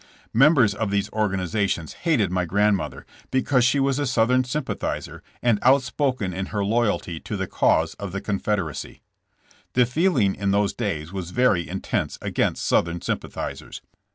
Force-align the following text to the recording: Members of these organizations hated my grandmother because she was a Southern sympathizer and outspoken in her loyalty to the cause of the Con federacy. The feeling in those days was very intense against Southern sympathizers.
Members 0.33 0.73
of 0.73 0.89
these 0.89 1.11
organizations 1.11 1.93
hated 2.09 2.31
my 2.31 2.43
grandmother 2.43 3.05
because 3.29 3.63
she 3.63 3.79
was 3.79 3.99
a 3.99 4.07
Southern 4.07 4.43
sympathizer 4.43 5.21
and 5.43 5.59
outspoken 5.61 6.33
in 6.33 6.47
her 6.47 6.65
loyalty 6.65 7.19
to 7.19 7.37
the 7.37 7.45
cause 7.45 7.93
of 7.99 8.11
the 8.11 8.19
Con 8.19 8.39
federacy. 8.39 9.01
The 9.73 9.85
feeling 9.85 10.33
in 10.33 10.49
those 10.49 10.73
days 10.73 11.13
was 11.13 11.29
very 11.29 11.69
intense 11.69 12.17
against 12.19 12.65
Southern 12.65 13.01
sympathizers. 13.01 13.83